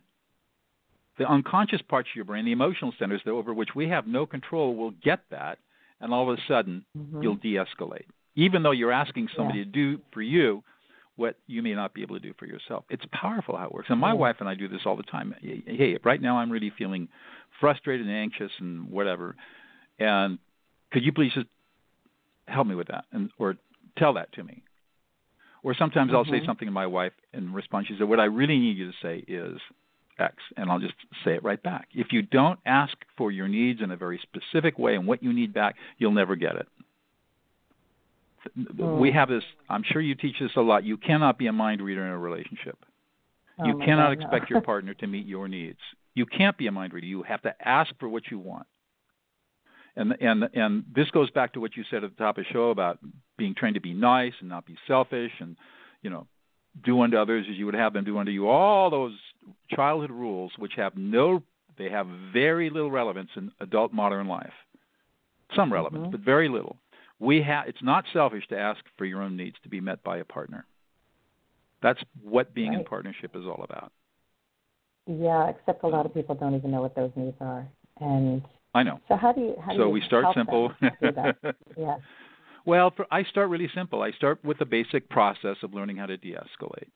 [1.17, 4.27] the unconscious parts of your brain, the emotional centers that over which we have no
[4.27, 5.57] control, will get that,
[5.99, 7.23] and all of a sudden Mm-hmm.
[7.23, 8.05] you'll de-escalate,
[8.37, 9.65] even though you're asking somebody Yeah.
[9.65, 10.63] to do for you
[11.17, 12.85] what you may not be able to do for yourself.
[12.89, 13.89] It's powerful how it works.
[13.89, 14.13] And my Yeah.
[14.13, 15.33] wife and I do this all the time.
[15.41, 17.09] Hey, right now I'm really feeling
[17.59, 19.35] frustrated and anxious and whatever,
[19.97, 20.37] and
[20.91, 21.47] could you please just
[22.47, 23.57] help me with that and or
[23.97, 24.61] tell that to me
[25.63, 26.45] or sometimes I'll say Mhm.
[26.45, 27.87] something to my wife in response.
[27.87, 29.59] She said, "What I really need you to say is
[30.19, 31.89] X," and I'll just say it right back.
[31.93, 35.33] If you don't ask for your needs in a very specific way and what you
[35.33, 36.69] need back, you'll never get it.
[38.57, 38.99] Mm.
[38.99, 39.43] We have this.
[39.69, 40.83] I'm sure you teach this a lot.
[40.83, 42.77] You cannot be a mind reader in a relationship.
[43.59, 44.25] Oh you cannot God, no.
[44.25, 45.79] expect your partner to meet your needs.
[46.13, 47.07] You can't be a mind reader.
[47.07, 48.67] You have to ask for what you want.
[49.95, 52.53] And and and this goes back to what you said at the top of the
[52.53, 52.99] show about
[53.37, 55.55] being trained to be nice and not be selfish and
[56.03, 56.27] you know
[56.85, 58.47] do unto others as you would have them do unto you.
[58.47, 59.13] All those
[59.71, 61.41] childhood rules which have no
[61.79, 64.53] they have very little relevance in adult modern life.
[65.55, 66.11] Some relevance, Mhm.
[66.11, 66.77] but very little.
[67.19, 70.17] We have it's not selfish to ask for your own needs to be met by
[70.17, 70.65] a partner.
[71.81, 73.91] That's what being in partnership is all about.
[75.07, 77.67] Yeah, except a lot of people don't even know what those needs are.
[77.99, 78.99] And I know.
[79.07, 80.71] so how do you how do So you we start simple.
[80.81, 80.89] do?
[81.77, 81.97] Yeah.
[82.65, 84.01] Well, for, I start really simple.
[84.01, 86.89] I start with the basic process of learning how to de-escalate.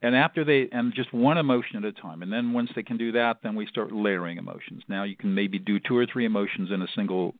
[0.00, 2.22] And after they and just one emotion at a time.
[2.22, 4.82] And then once they can do that, then we start layering emotions.
[4.88, 7.34] Now you can maybe do two or three emotions in a single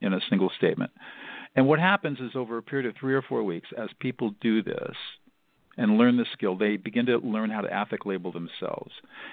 [0.00, 0.90] in a single statement.
[1.56, 4.62] And what happens is over a period of 3 or 4 weeks as people do
[4.62, 4.96] this
[5.76, 8.92] and learn the skill, they begin to learn how to affect label themselves.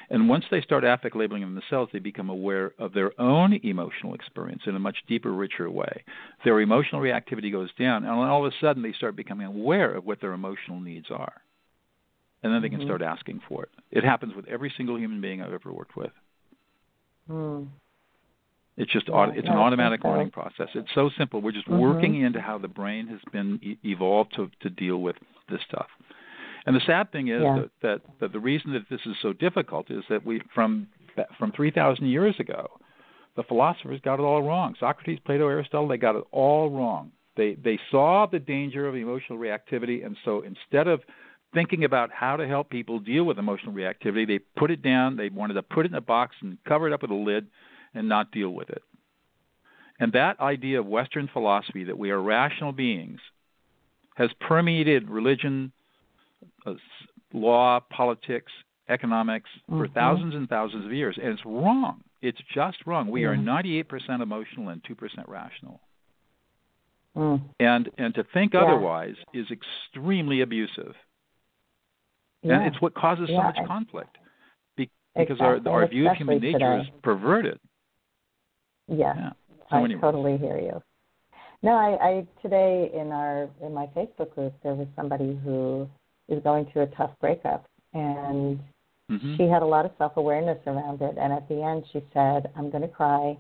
[0.10, 4.62] And once they start affect labeling themselves, they become aware of their own emotional experience
[4.66, 6.04] in a much deeper, richer way.
[6.44, 10.06] Their emotional reactivity goes down, and all of a sudden they start becoming aware of
[10.06, 11.42] what their emotional needs are.
[12.44, 12.86] And then they can Mhm.
[12.86, 13.72] start asking for it.
[13.92, 16.14] It happens with every single human being I've ever worked with.
[17.30, 17.68] Mm.
[18.78, 20.10] It's just Yeah, it's an automatic so.
[20.10, 20.70] learning process.
[20.76, 21.42] It's so simple.
[21.42, 21.80] We're just Mhm.
[21.80, 25.18] working into how the brain has been e- evolved to to deal with
[25.50, 25.90] this stuff.
[26.66, 27.56] And the sad thing is Yeah.
[27.60, 30.88] that, that that the reason that this is so difficult is that we from
[31.40, 32.70] from 3,000 years ago,
[33.34, 34.76] the philosophers got it all wrong.
[34.80, 37.12] Socrates, Plato, Aristotle, they got it all wrong.
[37.36, 41.04] They they saw the danger of emotional reactivity, and so instead of
[41.54, 45.16] thinking about how to help people deal with emotional reactivity, they put it down.
[45.16, 47.48] They wanted to put it in a box and cover it up with a lid
[47.94, 48.84] and not deal with it.
[50.00, 53.20] And that idea of Western philosophy that we are rational beings
[54.16, 55.72] has permeated religion,
[56.66, 56.76] uh,
[57.34, 58.52] law, politics,
[58.90, 59.94] economics for Mhm.
[59.94, 62.04] thousands and thousands of years, and it's wrong.
[62.22, 63.10] It's just wrong.
[63.10, 65.82] We are 98% emotional and 2% rational.
[67.16, 67.42] Mm.
[67.60, 68.62] And and to think Yeah.
[68.62, 70.96] otherwise is extremely abusive.
[72.44, 72.60] Yeah.
[72.60, 74.18] And it's what causes so much conflict.
[74.76, 77.60] Because our Exactly, our and view of human nature is perverted.
[78.88, 79.16] Yes.
[79.18, 79.30] Yeah.
[79.70, 80.02] So I anyway.
[80.02, 80.82] totally hear you.
[81.64, 85.88] No, I, I today in our in my Facebook group there was somebody who
[86.30, 88.60] is going through a tough breakup and
[89.10, 89.38] Mhm.
[89.38, 92.52] she had a lot of self awareness around it and at the end she said,
[92.56, 93.38] I'm gonna cry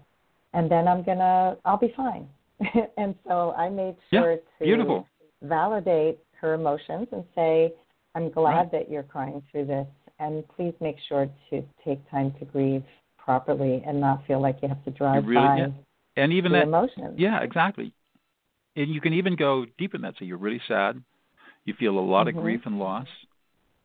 [0.53, 2.27] and then I'm gonna I'll be fine.
[2.97, 5.07] and so I made Yeah, sure to beautiful.
[5.43, 7.73] validate her emotions and say,
[8.15, 8.71] I'm glad Right.
[8.71, 9.87] that you're crying through this
[10.19, 12.83] and please make sure to take time to grieve
[13.27, 15.67] properly and not feel like you have to drive really- by yeah.
[16.15, 17.19] And even that emotions.
[17.19, 17.91] Yeah, exactly.
[18.77, 20.15] And you can even go deep in that.
[20.17, 21.03] So you're really sad.
[21.65, 22.29] You feel a lot Mhm.
[22.29, 23.07] of grief and loss.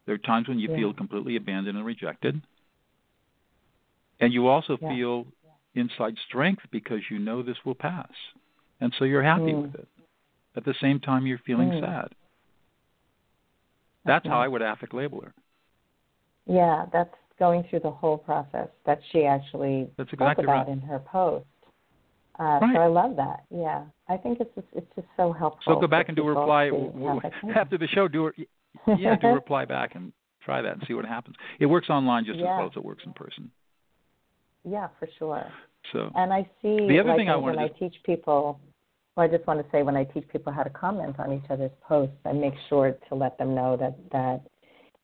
[0.07, 0.77] There are times when you Yeah.
[0.77, 2.41] feel completely abandoned and rejected.
[4.21, 4.89] And you also Yeah.
[4.89, 5.27] feel
[5.75, 8.13] inside strength because you know this will pass.
[8.81, 9.63] And so you're happy Mm.
[9.63, 9.89] with it.
[10.55, 11.81] At the same time, you're feeling Mm.
[11.81, 12.09] sad.
[14.05, 15.35] That's That's how I would affect label her.
[16.47, 20.69] Yeah, that's going through the whole process that she actually That's spoke exactly about right.
[20.69, 21.47] in her post.
[22.39, 22.75] Uh, Right.
[22.75, 23.45] So I love that.
[23.51, 25.75] Yeah, I think it's just, it's just so helpful.
[25.75, 27.87] So go back and do a reply to w- w- have that kind after the
[27.89, 28.09] show.
[28.09, 28.31] Do a,
[28.99, 31.37] yeah, do a reply back and try that and see what happens.
[31.61, 32.55] It works online just Yeah.
[32.55, 33.51] as well as it works in person.
[34.65, 35.45] yeah, for sure.
[35.93, 38.59] So And I see The other like thing I when I to- teach people.
[39.15, 41.51] Well, I just want to say when I teach people how to comment on each
[41.51, 44.41] other's posts, I make sure to let them know that that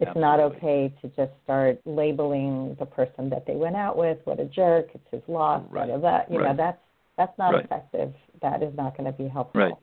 [0.01, 4.39] it's not okay to just start labeling the person that they went out with what
[4.39, 5.89] a jerk, it's his loss, Right.
[6.01, 6.23] blah.
[6.31, 6.79] You know, that's
[7.17, 7.65] that's not Right.
[7.65, 8.15] effective.
[8.43, 9.61] That is not going to be helpful.
[9.61, 9.75] Right.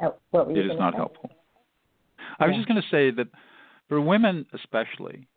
[0.00, 0.96] Uh, what were you it is not say?
[0.96, 1.30] helpful.
[2.40, 3.28] I was just going to say that
[3.88, 5.28] for women especially,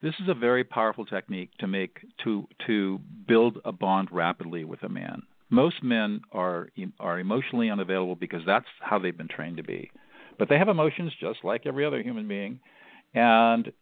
[0.00, 4.82] this is a very powerful technique to make to to build a bond rapidly with
[4.82, 5.22] a man.
[5.50, 9.90] Most men are are emotionally unavailable because that's how they've been trained to be.
[10.38, 12.60] But they have emotions just like every other human being.
[13.14, 13.72] And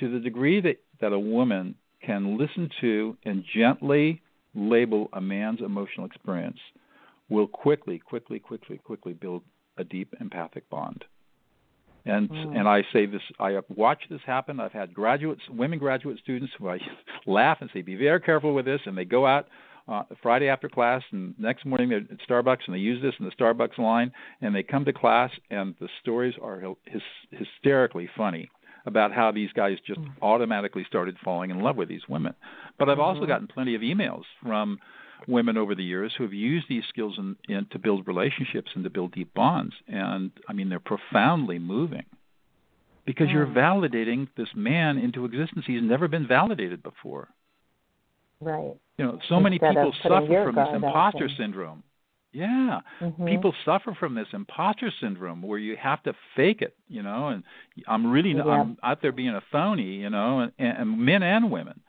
[0.00, 4.22] to the degree that, that a woman can listen to and gently
[4.54, 6.58] label a man's emotional experience
[7.28, 9.42] will quickly, quickly, quickly, quickly build
[9.76, 11.04] a deep empathic bond.
[12.06, 12.58] And Mm.
[12.60, 14.60] and I say this, I have watched this happen.
[14.60, 16.78] I've had graduates, women graduate students who I
[17.26, 19.48] laugh and say, "Be very careful with this," and they go out
[19.88, 23.24] uh, Friday after class, and next morning they're at Starbucks, and they use this in
[23.24, 28.48] the Starbucks line, and they come to class, and the stories are hys- hysterically funny
[28.88, 30.10] about how these guys just Mm.
[30.22, 32.34] automatically started falling in love with these women.
[32.78, 33.28] But I've also Mhm.
[33.28, 34.80] gotten plenty of emails from
[35.26, 38.82] women over the years who have used these skills in, in, to build relationships and
[38.84, 42.06] to build deep bonds, and I mean they're profoundly moving
[43.04, 43.54] because you're Mm.
[43.54, 45.66] validating this man into existence.
[45.66, 47.28] He's never been validated before.
[48.40, 48.76] Right.
[48.96, 51.82] You know, so many Instead of people suffer from this imposter syndrome.
[52.38, 53.26] Yeah, Mhm.
[53.26, 57.42] people suffer from this imposter syndrome where you have to fake it, you know, and
[57.88, 58.44] I'm really Yeah.
[58.44, 61.80] I'm out there being a phony, you know, and, and men and women.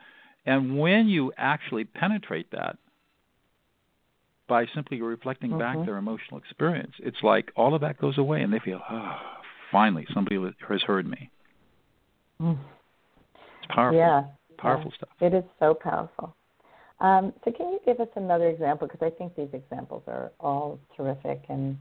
[0.47, 2.77] And when you actually penetrate that
[4.47, 5.59] by simply reflecting Mhm.
[5.59, 9.19] back their emotional experience, it's like all of that goes away and they feel, oh,
[9.69, 11.29] finally somebody has heard me.
[12.41, 12.57] Mm.
[13.59, 14.23] It's powerful, Yeah.
[14.57, 14.97] powerful yeah.
[14.97, 15.21] stuff.
[15.21, 16.35] It is so powerful.
[17.01, 18.87] Um, so, can you give us another example?
[18.87, 21.77] Because I think these examples are all terrific and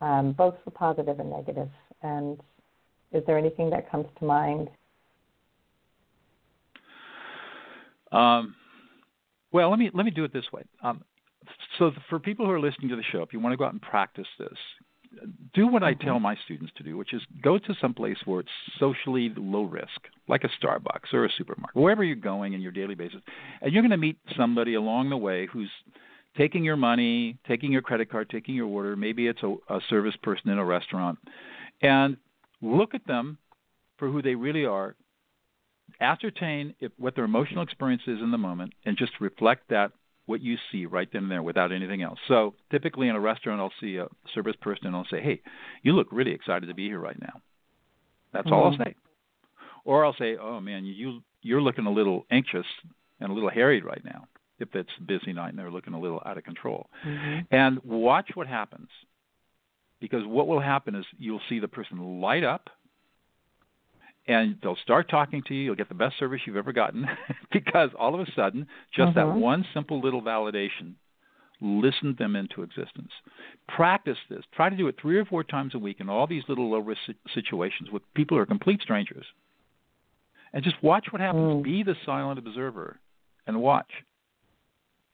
[0.00, 1.68] um, both for positive and negative.
[2.02, 2.38] And
[3.12, 4.68] is there anything that comes to mind?
[8.12, 8.54] Um,
[9.52, 10.62] well, let me let me do it this way.
[10.82, 11.02] Um,
[11.78, 13.72] so for people who are listening to the show, if you want to go out
[13.72, 14.58] and practice this,
[15.54, 16.22] do what I tell mm-hmm.
[16.22, 20.00] my students to do, which is go to some place where it's socially low risk,
[20.28, 23.20] like a Starbucks or a supermarket, wherever you're going in your daily basis,
[23.60, 25.70] and you're going to meet somebody along the way who's
[26.36, 28.96] taking your money, taking your credit card, taking your order.
[28.96, 31.18] Maybe it's a, a service person in a restaurant,
[31.82, 32.16] and
[32.60, 33.38] look at them
[33.98, 34.96] for who they really are.
[36.00, 39.92] ascertain if, what their emotional experience is in the moment and just reflect that
[40.26, 42.18] what you see right then and there without anything else.
[42.28, 45.40] So typically in a restaurant, I'll see a service person and I'll say, "Hey,
[45.82, 47.40] you look really excited to be here right now."
[48.32, 48.54] That's mm-hmm.
[48.54, 48.82] all I'll mm-hmm.
[48.82, 48.94] say.
[49.84, 52.66] Or I'll say, "Oh man, you you're looking a little anxious
[53.20, 56.00] and a little harried right now." If it's a busy night and they're looking a
[56.00, 57.40] little out of control, mm-hmm.
[57.50, 58.88] and watch what happens,
[60.00, 62.70] because what will happen is you'll see the person light up
[64.26, 65.62] and they'll start talking to you.
[65.62, 67.06] You'll get the best service you've ever gotten
[67.52, 69.40] because all of a sudden, just that mm-hmm.
[69.40, 70.94] one simple little validation
[71.60, 73.10] listened them into existence.
[73.68, 74.42] Practice this.
[74.54, 76.78] Try to do it three or four times a week in all these little low
[76.78, 77.00] risk
[77.34, 79.24] situations with people who are complete strangers.
[80.52, 81.44] And just watch what happens.
[81.44, 81.64] Mm.
[81.64, 82.98] Be the silent observer
[83.46, 83.90] and watch.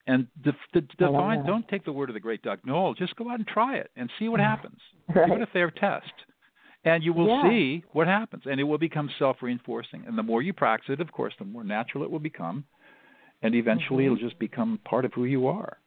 [0.07, 2.94] And the de- define, don't take the word of the great Doug Noll.
[2.94, 4.79] Just go out and try it and see what happens.
[5.14, 5.29] Right.
[5.29, 6.12] Give it a fair test
[6.85, 7.49] and you will yeah.
[7.49, 11.11] see what happens and it will become self-reinforcing and the more you practice it of
[11.12, 12.64] course the more natural it will become
[13.43, 14.14] and eventually mm-hmm.
[14.14, 15.79] it'll just become part of who you are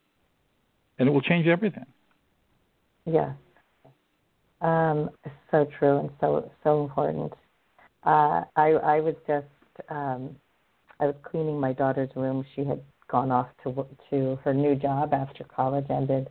[0.99, 1.85] and it will change everything
[3.05, 3.31] yes
[4.61, 5.09] um,
[5.49, 7.33] so true and so so important
[8.03, 9.45] uh, I, I was just
[9.89, 10.35] um,
[10.99, 12.45] I was cleaning my daughter's room.
[12.55, 16.29] She had gone off to to her new job after college ended,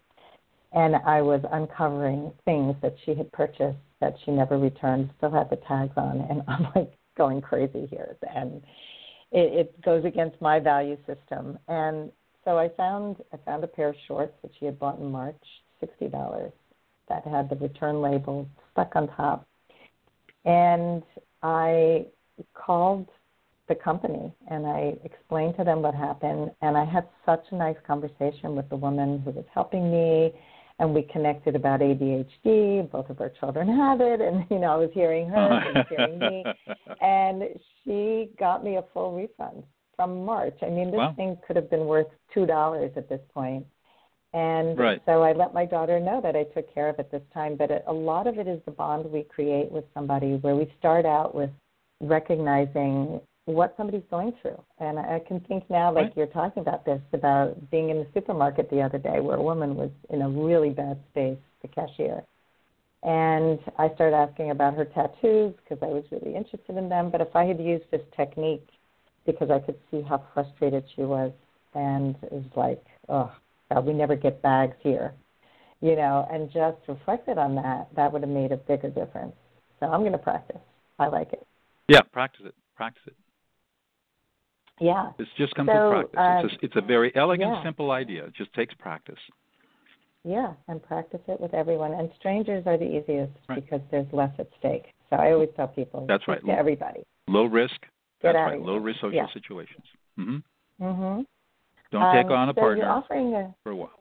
[0.72, 5.50] and I was uncovering things that she had purchased that she never returned, still had
[5.50, 8.16] the tags on, and I'm like going crazy here.
[8.34, 8.62] And
[9.32, 11.58] it, it goes against my value system.
[11.68, 12.10] And
[12.44, 15.42] so I found I found a pair of shorts that she had bought in March,
[15.78, 16.52] sixty dollars,
[17.08, 19.46] that had the return label stuck on top.
[20.44, 21.02] And
[21.42, 22.06] I
[22.54, 23.06] called
[23.68, 27.76] the company and I explained to them what happened and I had such a nice
[27.86, 30.32] conversation with the woman who was helping me
[30.80, 32.90] and we connected about ADHD.
[32.90, 35.86] Both of our children have it, and you know, I was hearing her, she was
[35.90, 36.44] hearing me,
[37.00, 37.42] and
[37.84, 39.62] she got me a full refund
[39.94, 40.56] from March.
[40.62, 41.12] I mean, this wow.
[41.14, 43.66] thing could have been worth two dollars at this point.
[44.32, 45.02] And right.
[45.06, 47.56] so I let my daughter know that I took care of it this time.
[47.56, 50.72] But it, a lot of it is the bond we create with somebody, where we
[50.78, 51.50] start out with
[52.00, 54.62] recognizing what somebody's going through.
[54.78, 56.16] And I can think now, like right.
[56.16, 59.76] you're talking about this, about being in the supermarket the other day where a woman
[59.76, 62.22] was in a really bad space, the cashier.
[63.02, 67.10] And I started asking about her tattoos because I was really interested in them.
[67.10, 68.68] But if I had used this technique,
[69.24, 71.32] because I could see how frustrated she was,
[71.74, 73.32] and it was like, oh,
[73.72, 75.14] God, we never get bags here,
[75.80, 79.34] you know, and just reflected on that, that would have made a bigger difference.
[79.78, 80.60] So I'm going to practice.
[80.98, 81.46] I like it.
[81.88, 82.54] Yeah, practice it.
[82.76, 83.14] Practice it.
[84.80, 85.10] Yeah.
[85.18, 86.50] This just comes so, with practice.
[86.50, 87.62] Uh, it's, a, it's a very elegant, yeah.
[87.62, 88.24] simple idea.
[88.24, 89.18] It just takes practice.
[90.24, 91.92] Yeah, and practice it with everyone.
[91.92, 93.62] And strangers are the easiest right.
[93.62, 94.86] because there's less at stake.
[95.08, 96.44] So I always tell people that's right.
[96.44, 97.00] To everybody.
[97.26, 97.80] Low risk.
[98.22, 98.60] Get that's right.
[98.60, 99.26] Low risk social yeah.
[99.32, 99.84] situations.
[100.18, 100.42] Mhm.
[100.80, 101.24] Mhm.
[101.90, 103.98] Don't um, take on a so partner you're offering a, for a while.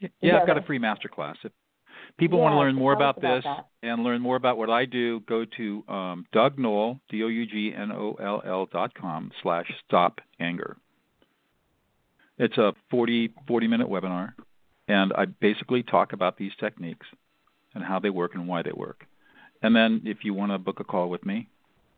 [0.00, 1.36] Yeah, yeah I've got a free master class.
[1.42, 1.52] If
[2.18, 3.66] people yeah, want to learn more about, about this that.
[3.82, 7.46] and learn more about what I do, go to um, Doug Noll, D O U
[7.46, 10.76] G N O L L dot com slash stop anger.
[12.38, 14.34] It's a 40, 40 minute webinar,
[14.86, 17.06] and I basically talk about these techniques
[17.74, 19.06] and how they work and why they work.
[19.62, 21.48] And then if you want to book a call with me,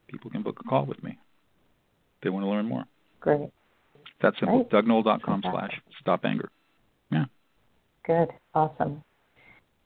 [0.09, 1.19] people can book a call with me.
[2.23, 2.85] They want to learn more.
[3.21, 3.51] Great.
[4.23, 4.65] That's simple.
[4.65, 4.85] Great.
[4.85, 6.51] DougNoll.com slash stop anger.
[7.11, 7.25] Yeah.
[8.07, 8.29] Good.
[8.55, 9.03] Awesome.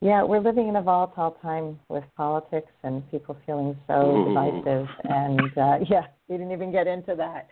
[0.01, 4.25] Yeah, we're living in a volatile time with politics and people feeling so Ooh.
[4.27, 4.87] divisive.
[5.05, 7.47] And uh, yeah, we didn't even get into that.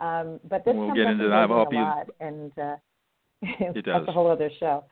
[0.00, 1.50] Um, but this we'll get into that.
[1.50, 1.76] a I'll be...
[1.76, 2.76] lot, and uh,
[3.42, 4.08] it that's does.
[4.08, 4.84] a whole other show.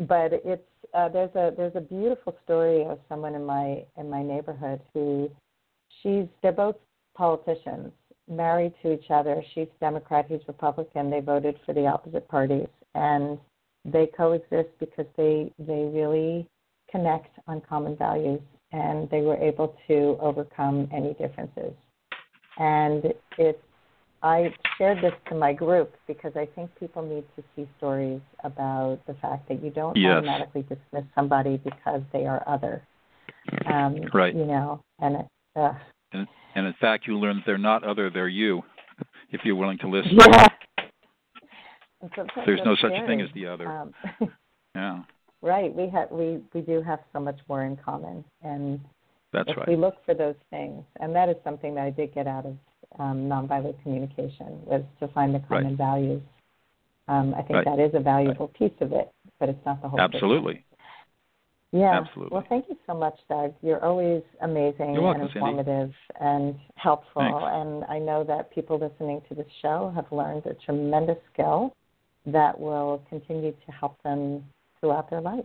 [0.00, 0.62] But it's
[0.94, 5.30] uh, there's a there's a beautiful story of someone in my in my neighborhood who
[6.02, 6.76] she's they're both
[7.16, 7.92] politicians
[8.28, 9.42] married to each other.
[9.54, 11.10] She's Democrat, he's Republican.
[11.10, 13.38] They voted for the opposite parties, and
[13.92, 16.46] they coexist because they they really
[16.90, 18.40] connect on common values,
[18.72, 21.72] and they were able to overcome any differences.
[22.58, 23.58] And it's
[24.22, 28.98] I shared this to my group because I think people need to see stories about
[29.06, 30.16] the fact that you don't yes.
[30.16, 32.82] automatically dismiss somebody because they are other.
[33.72, 34.34] Um, right.
[34.34, 35.72] You know, and it, uh,
[36.12, 38.62] and, and in fact, you learn that they're not other; they're you.
[39.32, 40.12] If you're willing to listen.
[40.16, 40.46] Yeah.
[42.46, 43.68] There's no such thing as the other.
[43.68, 43.94] Um,
[44.74, 45.02] yeah.
[45.42, 45.74] Right.
[45.74, 48.80] We have we we do have so much more in common, and
[49.32, 49.68] That's if right.
[49.68, 52.56] we look for those things, and that is something that I did get out of
[52.98, 55.76] um, nonviolent communication was to find the common Right.
[55.76, 56.22] values.
[57.08, 57.64] Um, I think Right.
[57.64, 60.00] that is a valuable piece of it, but it's not the whole.
[60.00, 60.64] Absolutely.
[61.72, 61.92] Yeah.
[62.00, 62.34] Absolutely.
[62.34, 63.54] Well, thank you so much, Doug.
[63.60, 67.22] You're always amazing You're welcome, and informative and helpful.
[67.22, 67.44] Thanks.
[67.44, 71.74] And I know that people listening to this show have learned a tremendous skill
[72.26, 74.44] that will continue to help them
[74.80, 75.44] throughout their life.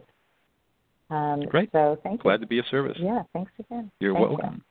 [1.10, 1.70] Um, Great.
[1.72, 2.40] So thank Glad you.
[2.40, 2.98] to be of service.
[3.00, 3.92] Yeah, thanks again.
[4.00, 4.38] You're Thank you.
[4.38, 4.64] welcome.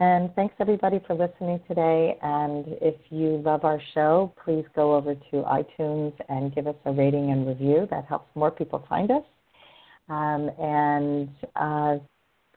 [0.00, 2.16] And thanks everybody for listening today.
[2.22, 6.92] And if you love our show, please go over to iTunes and give us a
[6.92, 7.86] rating and review.
[7.90, 9.22] That helps more people find us.
[10.08, 11.98] Um, and uh,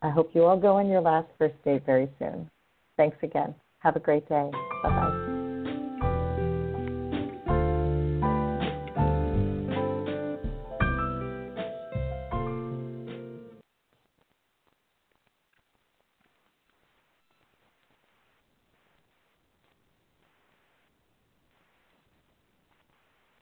[0.01, 2.49] I hope you all go on your last first date very soon.
[2.95, 3.53] Thanks again.
[3.79, 4.49] Have a great day.
[4.81, 5.22] Bye bye.